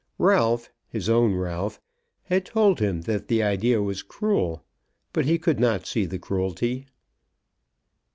Ralph, 0.17 0.71
his 0.89 1.09
own 1.09 1.35
Ralph, 1.35 1.79
had 2.23 2.43
told 2.43 2.79
him 2.79 3.01
that 3.01 3.27
the 3.27 3.43
idea 3.43 3.83
was 3.83 4.01
cruel; 4.01 4.65
but 5.13 5.25
he 5.25 5.37
could 5.37 5.59
not 5.59 5.85
see 5.85 6.05
the 6.07 6.17
cruelty. 6.17 6.87